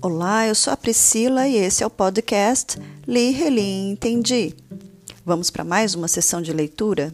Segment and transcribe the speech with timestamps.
[0.00, 4.54] Olá, eu sou a Priscila e esse é o podcast Li, Reli Entendi.
[5.24, 7.12] Vamos para mais uma sessão de leitura?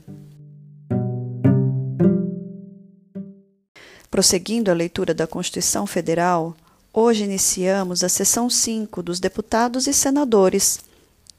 [4.11, 6.57] Prosseguindo a leitura da Constituição Federal,
[6.93, 10.81] hoje iniciamos a sessão 5 dos deputados e senadores,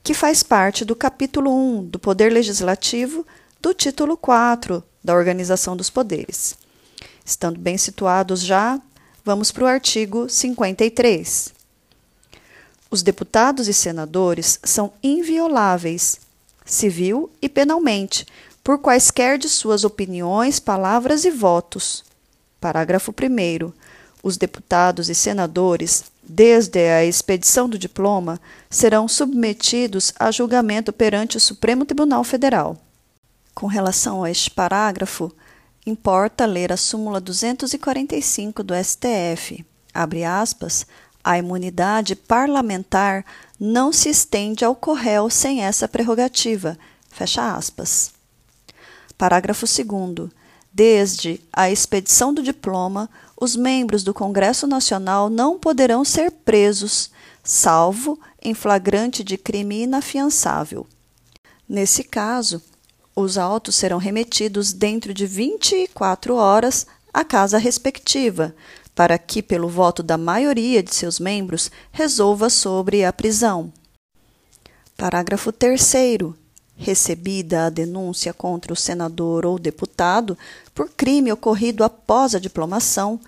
[0.02, 3.26] que faz parte do capítulo 1 do Poder Legislativo
[3.62, 6.55] do título 4 da Organização dos Poderes.
[7.26, 8.80] Estando bem situados já,
[9.23, 11.53] vamos para o artigo 53.
[12.89, 16.20] Os deputados e senadores são invioláveis,
[16.66, 18.26] civil e penalmente,
[18.63, 22.03] por quaisquer de suas opiniões, palavras e votos.
[22.59, 23.71] Parágrafo 1.
[24.21, 31.40] Os deputados e senadores, desde a expedição do diploma, serão submetidos a julgamento perante o
[31.40, 32.77] Supremo Tribunal Federal.
[33.55, 35.31] Com relação a este parágrafo,
[35.85, 39.65] importa ler a súmula 245 do STF.
[39.93, 40.85] Abre aspas,
[41.24, 43.26] a imunidade parlamentar
[43.60, 46.77] não se estende ao corréu sem essa prerrogativa.
[47.09, 48.12] Fecha aspas.
[49.18, 50.29] Parágrafo 2
[50.74, 53.09] Desde a expedição do diploma,
[53.40, 57.12] os membros do Congresso Nacional não poderão ser presos,
[57.43, 60.87] salvo em flagrante de crime inafiançável.
[61.68, 62.62] Nesse caso,
[63.15, 68.56] os autos serão remetidos dentro de 24 horas à casa respectiva,
[68.95, 73.72] para que, pelo voto da maioria de seus membros, resolva sobre a prisão.
[74.97, 75.94] Parágrafo 3.
[76.75, 80.38] Recebida a denúncia contra o senador ou deputado
[80.73, 83.19] por crime ocorrido após a diplomação,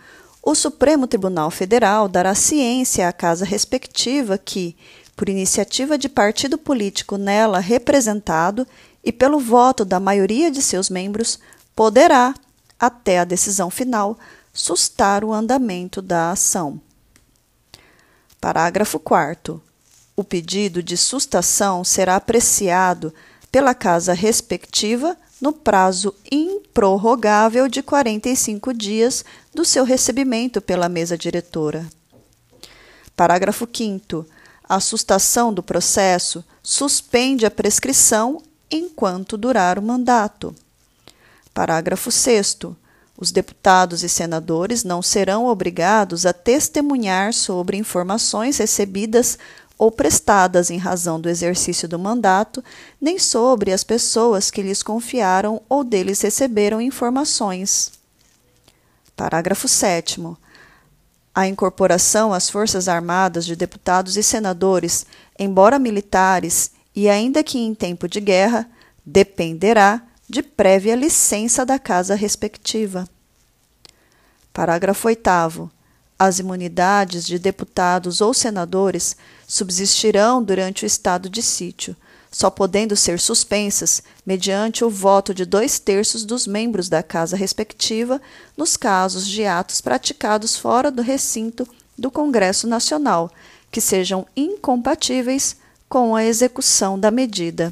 [0.42, 4.76] o Supremo Tribunal Federal dará ciência à casa respectiva que,
[5.16, 8.68] por iniciativa de partido político nela representado
[9.04, 11.40] e pelo voto da maioria de seus membros,
[11.76, 12.34] poderá,
[12.80, 14.18] até a decisão final,
[14.54, 16.80] sustar o andamento da ação.
[18.40, 19.62] Parágrafo 4.
[20.16, 23.14] O pedido de sustação será apreciado
[23.52, 31.86] pela casa respectiva no prazo improrrogável de 45 dias do seu recebimento pela mesa diretora.
[33.16, 34.26] Parágrafo 5.
[34.68, 38.42] A sustação do processo suspende a prescrição
[38.74, 40.56] enquanto durar o mandato.
[41.54, 42.58] Parágrafo 6.
[43.16, 49.38] Os deputados e senadores não serão obrigados a testemunhar sobre informações recebidas
[49.78, 52.64] ou prestadas em razão do exercício do mandato,
[53.00, 57.92] nem sobre as pessoas que lhes confiaram ou deles receberam informações.
[59.16, 60.22] Parágrafo 7.
[61.36, 65.06] A incorporação às Forças Armadas de deputados e senadores,
[65.38, 68.70] embora militares e ainda que em tempo de guerra,
[69.06, 73.08] dependerá de prévia licença da casa respectiva.
[74.54, 75.72] Parágrafo 8.
[76.18, 79.16] As imunidades de deputados ou senadores
[79.48, 81.96] subsistirão durante o estado de sítio,
[82.32, 88.22] só podendo ser suspensas mediante o voto de dois terços dos membros da casa respectiva
[88.56, 91.68] nos casos de atos praticados fora do recinto
[91.98, 93.32] do Congresso Nacional,
[93.72, 95.58] que sejam incompatíveis
[95.94, 97.72] com a execução da medida.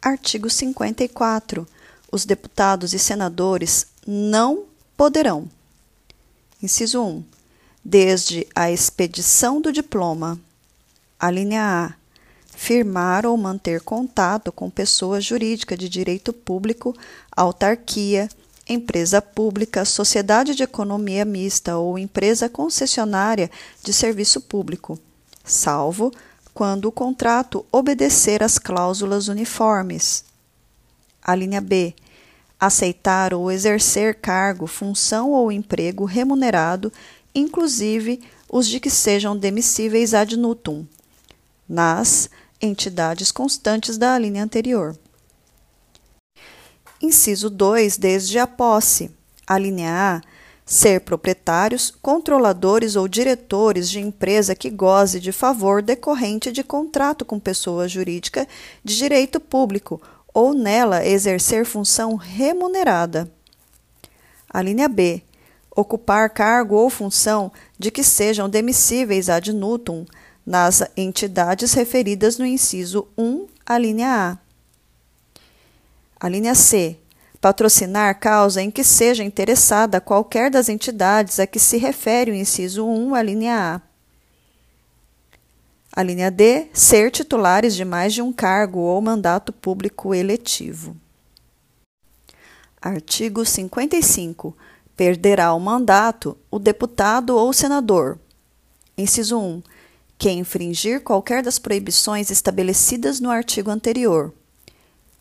[0.00, 1.68] Artigo 54.
[2.10, 4.64] Os deputados e senadores não
[4.96, 5.46] poderão.
[6.62, 7.24] Inciso 1.
[7.84, 10.40] Desde a expedição do diploma.
[11.20, 11.94] A linha A.
[12.56, 16.96] Firmar ou manter contato com pessoa jurídica de direito público,
[17.30, 18.26] autarquia,
[18.66, 23.50] empresa pública, sociedade de economia mista ou empresa concessionária
[23.84, 24.98] de serviço público,
[25.44, 26.10] salvo
[26.56, 30.24] quando o contrato obedecer às cláusulas uniformes.
[31.22, 31.94] A linha B.
[32.58, 36.90] Aceitar ou exercer cargo, função ou emprego remunerado,
[37.34, 40.86] inclusive os de que sejam demissíveis ad nutum,
[41.68, 44.98] nas entidades constantes da linha anterior.
[47.02, 47.98] Inciso 2.
[47.98, 49.10] Desde a posse.
[49.46, 50.35] A linha A
[50.66, 57.38] ser proprietários, controladores ou diretores de empresa que goze de favor decorrente de contrato com
[57.38, 58.48] pessoa jurídica
[58.82, 60.02] de direito público
[60.34, 63.30] ou nela exercer função remunerada.
[64.50, 65.22] A linha B.
[65.70, 70.04] Ocupar cargo ou função de que sejam demissíveis ad nutum
[70.44, 74.38] nas entidades referidas no inciso 1, a linha A.
[76.18, 76.98] A linha C
[77.46, 82.84] patrocinar causa em que seja interessada qualquer das entidades a que se refere o inciso
[82.84, 83.80] 1, a linha A.
[85.94, 90.96] A linha D, ser titulares de mais de um cargo ou mandato público eletivo.
[92.82, 94.56] Artigo 55.
[94.96, 98.18] Perderá o mandato o deputado ou senador.
[98.98, 99.62] Inciso 1.
[100.18, 104.34] Que infringir qualquer das proibições estabelecidas no artigo anterior.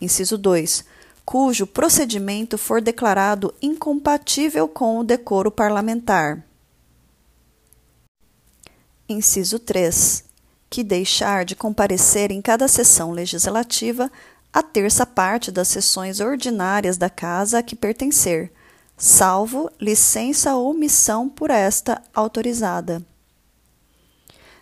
[0.01, 0.94] Inciso 2.
[1.25, 6.45] Cujo procedimento for declarado incompatível com o decoro parlamentar.
[9.09, 10.23] Inciso 3.
[10.69, 14.11] Que deixar de comparecer em cada sessão legislativa
[14.53, 18.53] a terça parte das sessões ordinárias da Casa a que pertencer,
[18.95, 23.03] salvo licença ou missão por esta autorizada.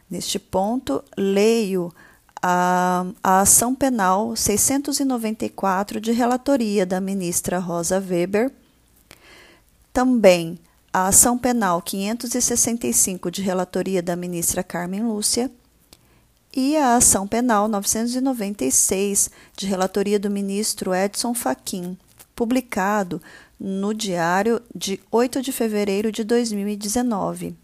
[0.09, 1.93] Neste ponto, leio
[2.45, 8.51] a, a ação penal 694 de relatoria da ministra Rosa Weber,
[9.93, 10.59] também
[10.91, 15.49] a ação penal 565 de relatoria da ministra Carmen Lúcia
[16.53, 21.97] e a ação penal 996 de relatoria do ministro Edson Fachin,
[22.35, 23.21] publicado
[23.57, 27.62] no Diário de 8 de fevereiro de 2019.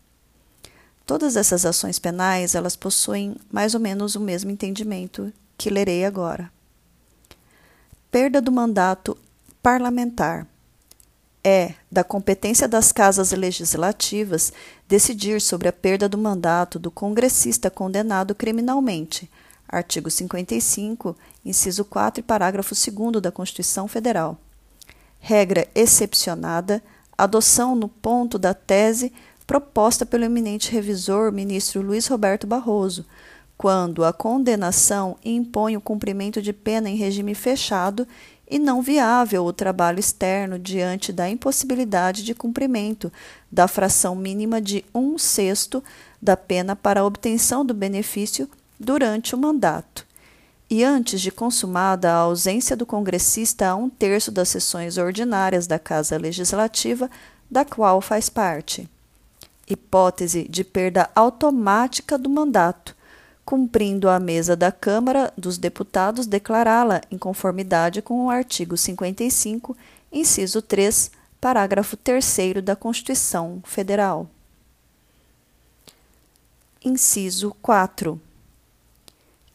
[1.10, 6.52] Todas essas ações penais, elas possuem mais ou menos o mesmo entendimento que lerei agora.
[8.12, 9.18] Perda do mandato
[9.60, 10.46] parlamentar.
[11.44, 14.54] É da competência das casas legislativas
[14.88, 19.28] decidir sobre a perda do mandato do congressista condenado criminalmente.
[19.68, 24.38] Artigo 55, inciso 4 e parágrafo 2 da Constituição Federal.
[25.20, 26.84] Regra excepcionada,
[27.18, 29.12] adoção no ponto da tese
[29.50, 33.04] proposta pelo eminente revisor ministro Luiz Roberto Barroso,
[33.58, 38.08] quando a condenação impõe o cumprimento de pena em regime fechado
[38.48, 43.12] e não viável o trabalho externo diante da impossibilidade de cumprimento
[43.52, 45.84] da fração mínima de um sexto
[46.22, 48.48] da pena para a obtenção do benefício
[48.80, 50.06] durante o mandato.
[50.70, 55.80] E antes de consumada a ausência do congressista a um terço das sessões ordinárias da
[55.80, 57.10] Casa Legislativa,
[57.50, 58.88] da qual faz parte
[59.70, 62.96] hipótese de perda automática do mandato,
[63.46, 69.78] cumprindo a mesa da Câmara dos Deputados declará-la em conformidade com o artigo 55,
[70.12, 74.30] inciso 3, parágrafo 3 da Constituição Federal.
[76.84, 78.20] Inciso 4.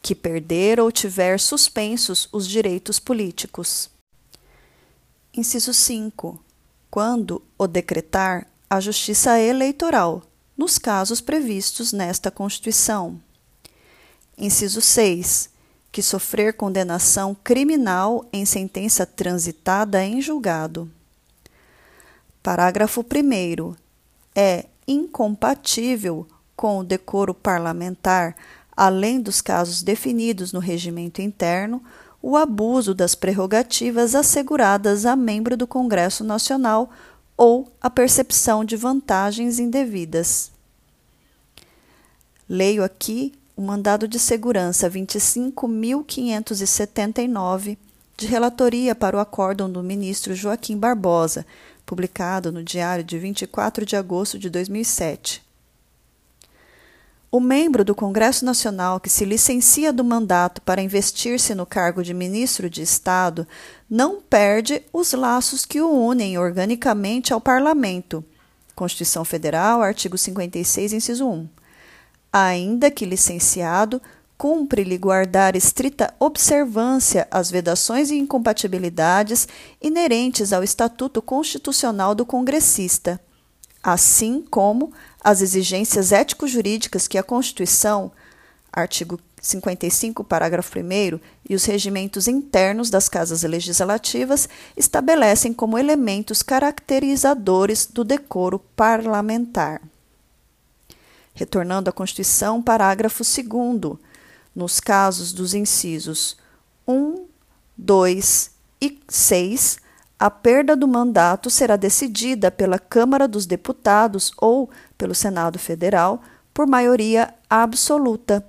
[0.02, 3.90] Que perder ou tiver suspensos os direitos políticos.
[5.32, 6.38] Inciso 5.
[6.90, 10.22] Quando o decretar a Justiça Eleitoral,
[10.56, 13.20] nos casos previstos nesta Constituição.
[14.36, 15.50] Inciso 6.
[15.92, 20.90] Que sofrer condenação criminal em sentença transitada em julgado.
[22.42, 23.74] Parágrafo 1.
[24.34, 26.26] É incompatível
[26.56, 28.34] com o decoro parlamentar,
[28.76, 31.82] além dos casos definidos no regimento interno,
[32.20, 36.90] o abuso das prerrogativas asseguradas a membro do Congresso Nacional
[37.36, 40.52] ou a percepção de vantagens indevidas.
[42.48, 47.78] Leio aqui o mandado de segurança 25.579
[48.16, 51.46] de relatoria para o acórdão do ministro Joaquim Barbosa,
[51.84, 55.42] publicado no Diário de 24 de agosto de 2007.
[57.34, 62.14] O membro do Congresso Nacional que se licencia do mandato para investir-se no cargo de
[62.14, 63.44] ministro de Estado
[63.90, 68.24] não perde os laços que o unem organicamente ao Parlamento.
[68.76, 71.48] Constituição Federal, artigo 56, inciso 1.
[72.32, 74.00] Ainda que licenciado,
[74.38, 79.48] cumpre-lhe guardar estrita observância às vedações e incompatibilidades
[79.82, 83.20] inerentes ao Estatuto Constitucional do Congressista,
[83.82, 84.92] assim como
[85.24, 88.12] as exigências ético-jurídicas que a Constituição,
[88.70, 97.86] artigo 55, parágrafo 1, e os regimentos internos das casas legislativas estabelecem como elementos caracterizadores
[97.86, 99.80] do decoro parlamentar.
[101.32, 103.98] Retornando à Constituição, parágrafo 2,
[104.54, 106.36] nos casos dos incisos
[106.86, 107.26] 1,
[107.76, 108.50] 2
[108.80, 109.78] e 6,
[110.18, 116.22] a perda do mandato será decidida pela Câmara dos Deputados ou pelo Senado Federal
[116.52, 118.46] por maioria absoluta,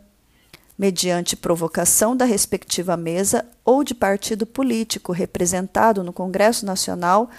[0.77, 7.29] mediante provocação da respectiva mesa ou de partido político representado no Congresso Nacional,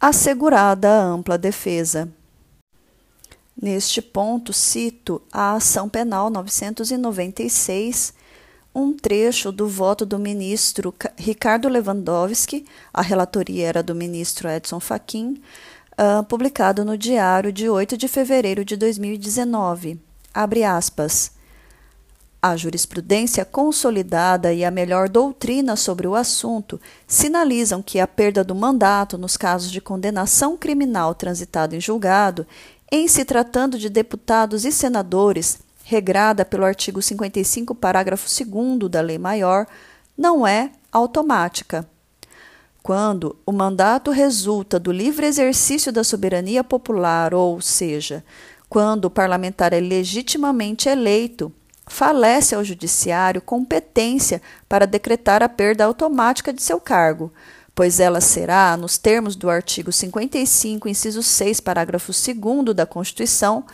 [0.00, 2.08] assegurada a ampla defesa.
[3.60, 8.14] Neste ponto, cito a Ação Penal 996
[8.74, 15.40] um trecho do voto do ministro Ricardo Lewandowski, a relatoria era do ministro Edson Fachin,
[15.98, 20.00] uh, publicado no Diário de 8 de fevereiro de 2019.
[20.32, 21.32] Abre aspas.
[22.42, 28.54] A jurisprudência consolidada e a melhor doutrina sobre o assunto sinalizam que a perda do
[28.54, 32.46] mandato nos casos de condenação criminal transitado em julgado
[32.92, 39.18] em se tratando de deputados e senadores, regrada pelo artigo 55, parágrafo 2 da Lei
[39.18, 39.66] Maior,
[40.16, 41.88] não é automática.
[42.84, 48.22] Quando o mandato resulta do livre exercício da soberania popular, ou seja,
[48.68, 51.50] quando o parlamentar é legitimamente eleito,
[51.86, 57.32] falece ao judiciário competência para decretar a perda automática de seu cargo,
[57.74, 63.64] pois ela será, nos termos do artigo 55, inciso 6, parágrafo 2 da Constituição,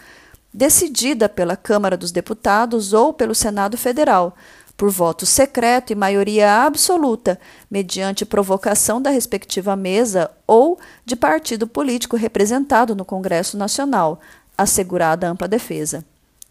[0.55, 4.37] decidida pela Câmara dos Deputados ou pelo Senado Federal,
[4.81, 7.39] por voto secreto e maioria absoluta,
[7.71, 14.19] mediante provocação da respectiva mesa ou de partido político representado no Congresso Nacional,
[14.57, 16.03] assegurada ampla defesa.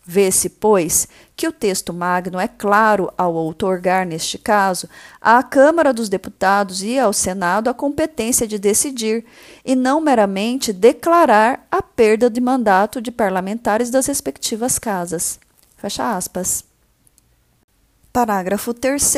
[0.05, 4.87] Vê-se, pois, que o texto magno é claro ao outorgar, neste caso,
[5.19, 9.25] à Câmara dos Deputados e ao Senado a competência de decidir,
[9.65, 15.39] e não meramente declarar a perda de mandato de parlamentares das respectivas casas.
[15.77, 16.68] Fecha aspas.
[18.11, 19.13] Parágrafo 3.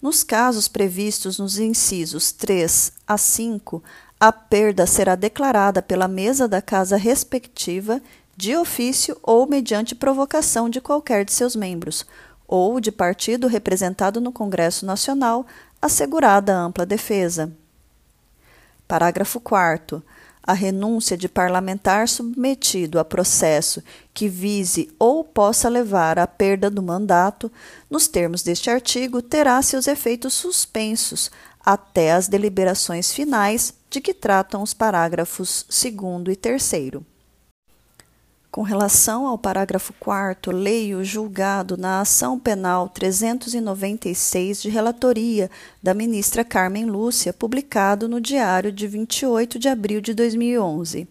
[0.00, 3.82] Nos casos previstos nos incisos 3 a 5,
[4.18, 8.00] a perda será declarada pela mesa da casa respectiva
[8.36, 12.06] de ofício ou mediante provocação de qualquer de seus membros,
[12.46, 15.44] ou de partido representado no Congresso Nacional,
[15.80, 17.52] assegurada ampla defesa.
[18.86, 20.00] Parágrafo 4.
[20.42, 23.82] A renúncia de parlamentar submetido a processo
[24.12, 27.50] que vise ou possa levar à perda do mandato,
[27.88, 31.30] nos termos deste artigo, terá seus efeitos suspensos
[31.64, 37.11] até as deliberações finais de que tratam os parágrafos 2 e 3.
[38.52, 45.50] Com relação ao parágrafo 4 leio julgado na ação penal 396 de relatoria
[45.82, 51.08] da ministra Carmen Lúcia, publicado no Diário de 28 de abril de 2011.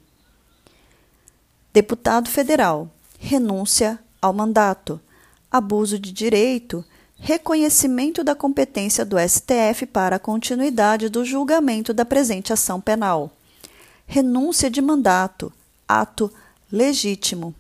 [1.74, 2.88] Deputado Federal.
[3.18, 5.02] Renúncia ao mandato.
[5.50, 6.86] Abuso de direito.
[7.16, 13.32] Reconhecimento da competência do STF para a continuidade do julgamento da presente ação penal.
[14.06, 15.52] Renúncia de mandato.
[15.88, 16.32] Ato
[16.72, 17.54] legítimo.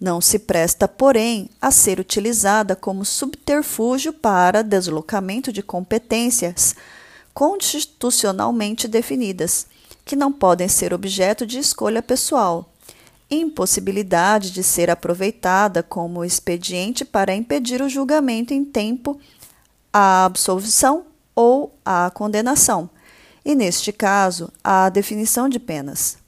[0.00, 6.74] Não se presta, porém, a ser utilizada como subterfúgio para deslocamento de competências
[7.32, 9.66] constitucionalmente definidas,
[10.04, 12.70] que não podem ser objeto de escolha pessoal.
[13.30, 19.18] Impossibilidade de ser aproveitada como expediente para impedir o julgamento em tempo,
[19.92, 22.88] a absolvição ou a condenação,
[23.44, 26.18] e, neste caso, a definição de penas.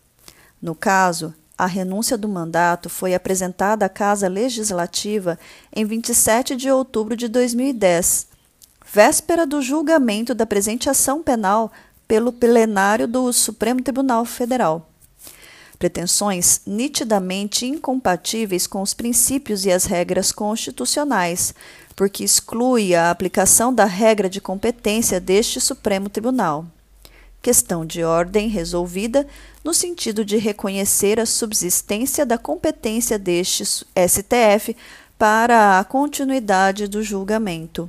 [0.61, 5.39] No caso, a renúncia do mandato foi apresentada à Casa Legislativa
[5.75, 8.27] em 27 de outubro de 2010,
[8.93, 11.73] véspera do julgamento da presente ação penal
[12.07, 14.91] pelo plenário do Supremo Tribunal Federal.
[15.79, 21.55] Pretensões nitidamente incompatíveis com os princípios e as regras constitucionais,
[21.95, 26.67] porque exclui a aplicação da regra de competência deste Supremo Tribunal
[27.47, 29.25] questão de ordem resolvida
[29.63, 34.77] no sentido de reconhecer a subsistência da competência deste STF
[35.17, 37.89] para a continuidade do julgamento.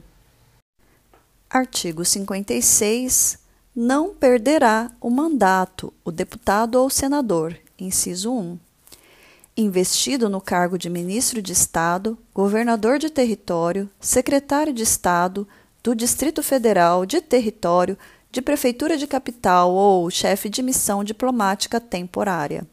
[1.50, 3.40] Artigo 56.
[3.76, 8.60] Não perderá o mandato o deputado ou senador, inciso 1.
[9.58, 15.48] Investido no cargo de ministro de Estado, governador de território, secretário de Estado,
[15.84, 17.98] do Distrito Federal, de território,
[18.38, 22.68] de prefeitura de capital ou chefe de missão diplomática temporária.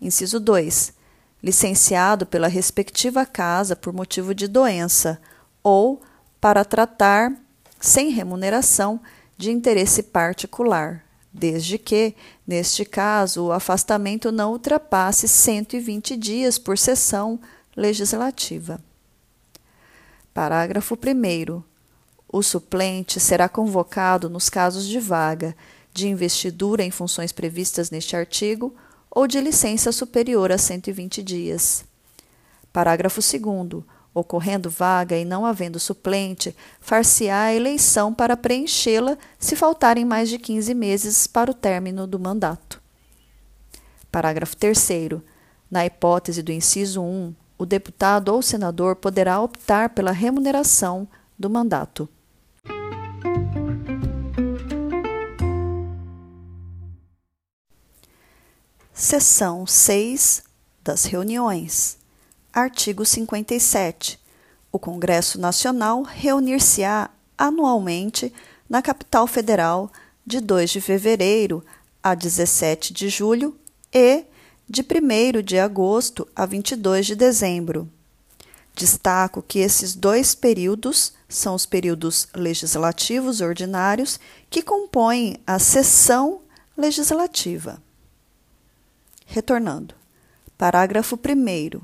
[0.00, 0.94] Inciso 2.
[1.42, 5.20] Licenciado pela respectiva casa por motivo de doença
[5.62, 6.00] ou
[6.40, 7.30] para tratar,
[7.78, 8.98] sem remuneração,
[9.36, 12.14] de interesse particular, desde que,
[12.46, 17.38] neste caso, o afastamento não ultrapasse 120 dias por sessão
[17.76, 18.80] legislativa.
[20.32, 21.73] Parágrafo 1.
[22.36, 25.56] O suplente será convocado nos casos de vaga,
[25.92, 28.74] de investidura em funções previstas neste artigo
[29.08, 31.84] ou de licença superior a 120 dias.
[32.72, 33.84] Parágrafo 2.
[34.12, 40.36] Ocorrendo vaga e não havendo suplente, far-se-á a eleição para preenchê-la se faltarem mais de
[40.36, 42.82] 15 meses para o término do mandato.
[44.10, 44.88] Parágrafo 3.
[45.70, 51.06] Na hipótese do inciso 1, o deputado ou senador poderá optar pela remuneração
[51.38, 52.08] do mandato.
[58.96, 60.44] Seção 6
[60.80, 61.98] das reuniões.
[62.52, 64.20] Artigo 57.
[64.70, 68.32] O Congresso Nacional reunir-se-á anualmente
[68.70, 69.90] na capital federal
[70.24, 71.64] de 2 de fevereiro
[72.00, 73.58] a 17 de julho
[73.92, 74.22] e
[74.68, 77.90] de 1 de agosto a 22 de dezembro.
[78.76, 86.42] Destaco que esses dois períodos são os períodos legislativos ordinários que compõem a sessão
[86.76, 87.82] legislativa.
[89.24, 89.94] Retornando.
[90.56, 91.80] Parágrafo 1.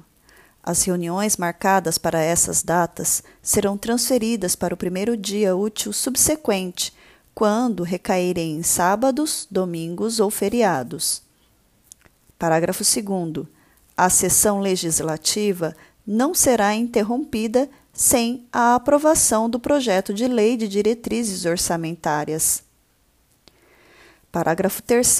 [0.62, 6.92] As reuniões marcadas para essas datas serão transferidas para o primeiro dia útil subsequente,
[7.34, 11.22] quando recaírem em sábados, domingos ou feriados.
[12.38, 13.46] Parágrafo 2.
[13.96, 15.74] A sessão legislativa
[16.06, 22.62] não será interrompida sem a aprovação do projeto de lei de diretrizes orçamentárias.
[24.30, 25.18] Parágrafo 3.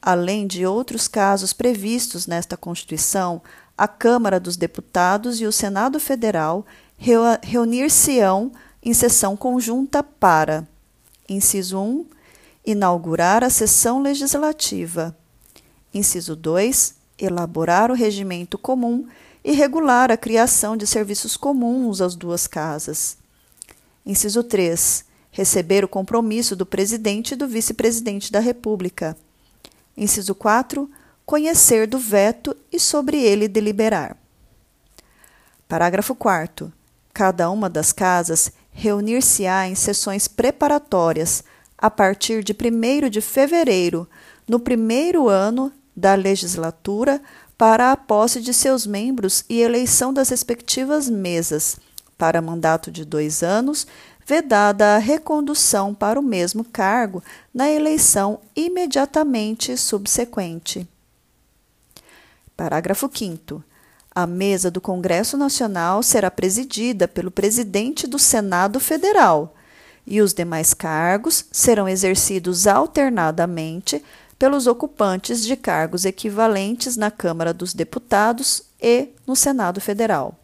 [0.00, 3.42] Além de outros casos previstos nesta Constituição,
[3.76, 6.64] a Câmara dos Deputados e o Senado Federal
[7.42, 8.52] reunir-se-ão
[8.82, 10.66] em sessão conjunta para:
[11.28, 12.06] inciso 1,
[12.66, 15.16] inaugurar a sessão legislativa.
[15.92, 19.06] Inciso 2, elaborar o regimento comum
[19.44, 23.16] e regular a criação de serviços comuns às duas casas.
[24.04, 25.04] Inciso 3.
[25.30, 29.16] Receber o compromisso do presidente e do vice-presidente da República.
[29.98, 30.88] Inciso 4.
[31.26, 34.16] Conhecer do veto e sobre ele deliberar.
[35.68, 36.72] Parágrafo 4.
[37.12, 41.42] Cada uma das casas reunir-se-á em sessões preparatórias
[41.76, 44.08] a partir de 1 de fevereiro,
[44.48, 47.20] no primeiro ano da legislatura,
[47.58, 51.76] para a posse de seus membros e eleição das respectivas mesas,
[52.16, 53.86] para mandato de dois anos,
[54.28, 60.86] vedada a recondução para o mesmo cargo na eleição imediatamente subsequente.
[62.54, 63.64] Parágrafo 5.
[64.14, 69.56] A mesa do Congresso Nacional será presidida pelo presidente do Senado Federal
[70.06, 74.04] e os demais cargos serão exercidos alternadamente
[74.38, 80.38] pelos ocupantes de cargos equivalentes na Câmara dos Deputados e no Senado Federal.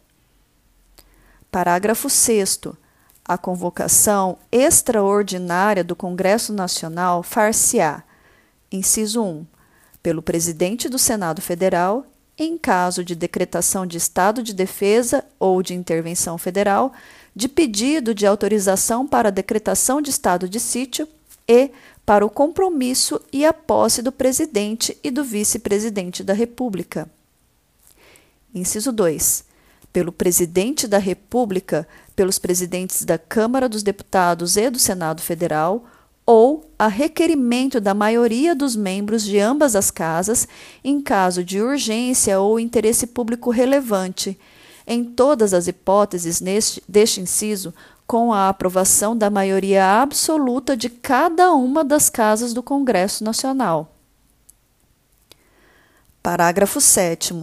[1.51, 2.61] Parágrafo 6.
[3.27, 8.03] A convocação extraordinária do Congresso Nacional far-se-á,
[8.71, 9.45] inciso 1,
[10.03, 12.05] pelo presidente do Senado Federal,
[12.37, 16.93] em caso de decretação de estado de defesa ou de intervenção federal,
[17.35, 21.07] de pedido de autorização para a decretação de estado de sítio
[21.47, 21.71] e
[22.05, 27.09] para o compromisso e a posse do presidente e do vice-presidente da República.
[28.53, 29.54] Inciso 2.
[29.95, 35.85] Pelo presidente da República, pelos presidentes da Câmara dos Deputados e do Senado Federal,
[36.25, 40.49] ou a requerimento da maioria dos membros de ambas as casas,
[40.83, 44.37] em caso de urgência ou interesse público relevante.
[44.85, 47.73] Em todas as hipóteses neste, deste inciso,
[48.05, 53.95] com a aprovação da maioria absoluta de cada uma das casas do Congresso Nacional.
[56.21, 57.33] Parágrafo 7.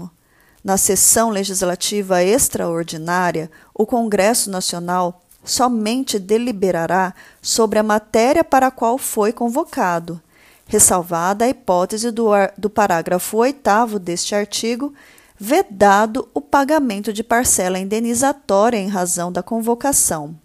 [0.65, 8.97] Na sessão legislativa extraordinária, o Congresso Nacional somente deliberará sobre a matéria para a qual
[8.97, 10.21] foi convocado,
[10.67, 14.95] ressalvada a hipótese do, do parágrafo 8 deste artigo,
[15.37, 20.37] vedado o pagamento de parcela indenizatória em razão da convocação.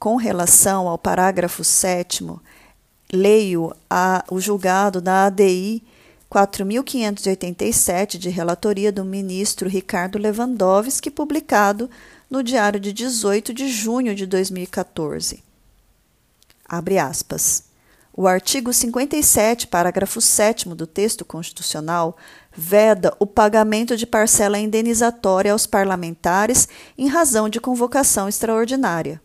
[0.00, 2.26] Com relação ao parágrafo 7,
[3.12, 5.84] leio a, o julgado da ADI
[6.30, 11.90] 4.587, de relatoria do ministro Ricardo Lewandowski, publicado
[12.30, 15.42] no Diário de 18 de junho de 2014.
[16.68, 17.64] Abre aspas.
[18.12, 22.16] O artigo 57, parágrafo 7 do texto constitucional,
[22.52, 29.20] veda o pagamento de parcela indenizatória aos parlamentares em razão de convocação extraordinária.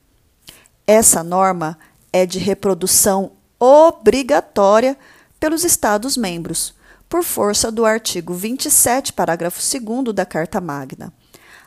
[0.87, 1.77] Essa norma
[2.11, 4.97] é de reprodução obrigatória
[5.39, 6.73] pelos Estados-membros,
[7.15, 11.13] por força do artigo 27, parágrafo 2 da Carta Magna.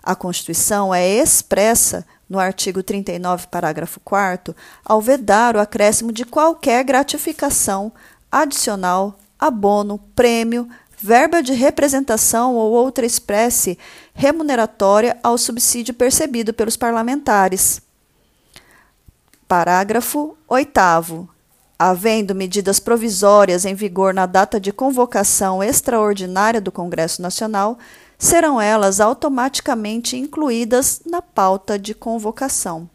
[0.03, 6.85] A Constituição é expressa no artigo 39, parágrafo 4, ao vedar o acréscimo de qualquer
[6.85, 7.91] gratificação
[8.31, 13.79] adicional, abono, prêmio, verba de representação ou outra espécie
[14.13, 17.81] remuneratória ao subsídio percebido pelos parlamentares.
[19.49, 21.38] Parágrafo 8.
[21.81, 27.79] Havendo medidas provisórias em vigor na data de convocação extraordinária do Congresso Nacional,
[28.19, 32.91] serão elas automaticamente incluídas na pauta de convocação.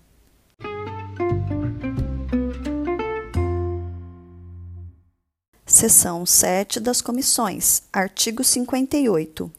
[5.65, 7.83] Seção 7 das Comissões.
[7.93, 9.49] Artigo 58.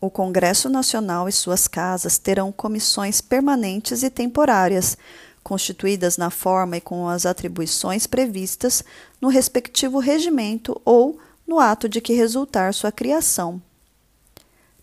[0.00, 4.96] O Congresso Nacional e suas casas terão comissões permanentes e temporárias
[5.42, 8.82] constituídas na forma e com as atribuições previstas
[9.20, 13.60] no respectivo regimento ou no ato de que resultar sua criação.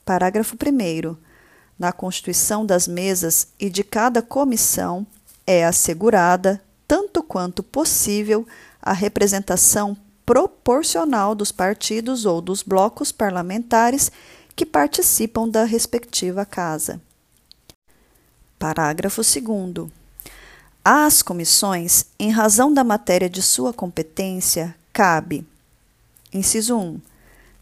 [0.05, 1.15] Parágrafo 1.
[1.77, 5.07] Na constituição das mesas e de cada comissão
[5.47, 8.45] é assegurada, tanto quanto possível,
[8.81, 9.95] a representação
[10.25, 14.11] proporcional dos partidos ou dos blocos parlamentares
[14.55, 17.01] que participam da respectiva casa.
[18.59, 19.98] Parágrafo 2.
[20.83, 25.45] Às comissões, em razão da matéria de sua competência, cabe:
[26.33, 26.99] inciso 1.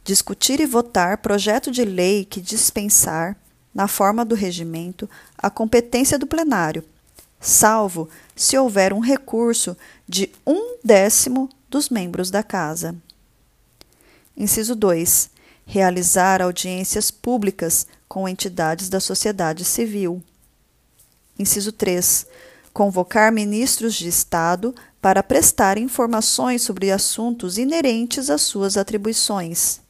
[0.04, 3.36] Discutir e votar projeto de lei que dispensar,
[3.74, 6.84] na forma do regimento, a competência do plenário,
[7.40, 9.78] salvo se houver um recurso
[10.08, 12.96] de um décimo dos membros da Casa.
[14.36, 20.24] Inciso 2 realizar audiências públicas com entidades da sociedade civil.
[21.38, 22.26] Inciso 3.
[22.78, 29.82] Convocar ministros de Estado para prestar informações sobre assuntos inerentes às suas atribuições.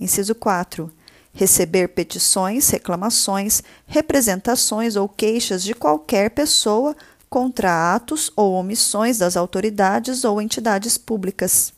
[0.00, 0.92] Inciso 4.
[1.32, 6.96] Receber petições, reclamações, representações ou queixas de qualquer pessoa
[7.30, 11.72] contra atos ou omissões das autoridades ou entidades públicas.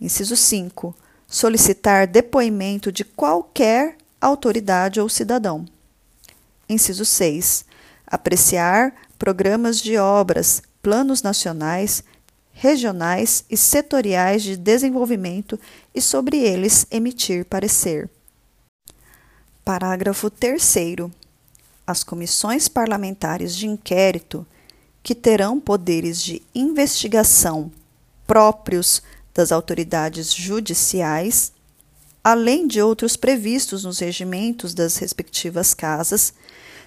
[0.00, 0.92] Inciso 5
[1.28, 5.64] solicitar depoimento de qualquer autoridade ou cidadão.
[6.68, 7.65] Inciso 6.
[8.06, 12.04] Apreciar programas de obras, planos nacionais,
[12.52, 15.58] regionais e setoriais de desenvolvimento
[15.94, 18.08] e sobre eles emitir parecer.
[19.64, 20.76] Parágrafo 3.
[21.86, 24.46] As comissões parlamentares de inquérito,
[25.02, 27.70] que terão poderes de investigação
[28.26, 29.02] próprios
[29.34, 31.52] das autoridades judiciais,
[32.24, 36.32] além de outros previstos nos regimentos das respectivas casas,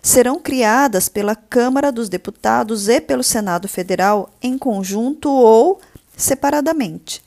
[0.02, 5.80] serão criadas pela Câmara dos Deputados e pelo Senado Federal em conjunto ou
[6.16, 7.24] separadamente,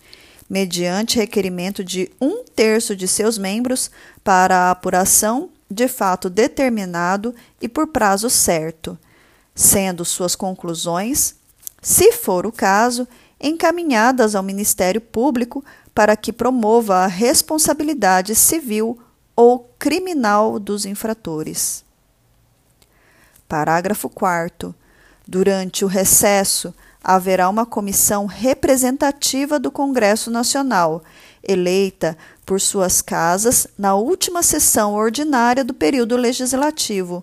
[0.49, 3.91] mediante requerimento de um terço de seus membros
[4.23, 8.99] para a apuração de fato determinado e por prazo certo,
[9.55, 11.35] sendo suas conclusões,
[11.81, 13.09] se for o caso,
[13.41, 18.99] encaminhadas ao Ministério Público para que promova a responsabilidade civil
[19.35, 21.85] ou criminal dos infratores.
[23.53, 24.75] Parágrafo 4.
[25.29, 26.73] Durante o recesso,
[27.05, 31.05] haverá uma comissão representativa do Congresso Nacional,
[31.47, 37.23] eleita por suas casas na última sessão ordinária do período legislativo,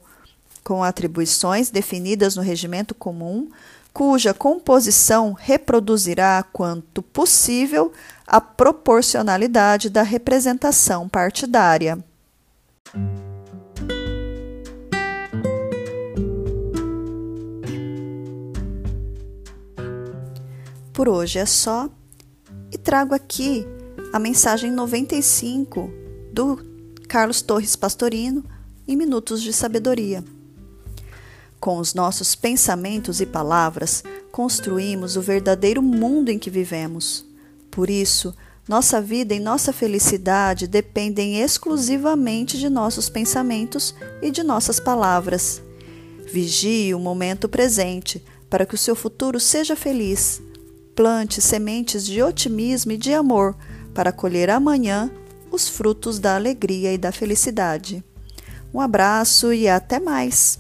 [0.64, 3.50] com atribuições definidas no regimento comum
[3.92, 7.92] cuja composição reproduzirá quanto possível
[8.28, 11.98] a proporcionalidade da representação partidária.
[21.00, 21.90] Por hoje é só
[22.70, 23.66] e trago aqui
[24.12, 25.90] a mensagem 95
[26.34, 26.60] do
[27.08, 28.44] Carlos Torres Pastorino
[28.86, 30.22] em Minutos de Sabedoria.
[31.58, 37.26] Com os nossos pensamentos e palavras, construímos o verdadeiro mundo em que vivemos.
[37.72, 38.36] Por isso,
[38.68, 45.62] nossa vida e nossa felicidade dependem exclusivamente de nossos pensamentos e de nossas palavras.
[46.30, 50.42] Vigie o momento presente para que o seu futuro seja feliz.
[51.00, 53.56] Plante sementes de otimismo e de amor
[53.94, 55.10] para colher amanhã
[55.50, 58.04] os frutos da alegria e da felicidade.
[58.74, 60.60] Um abraço e até mais!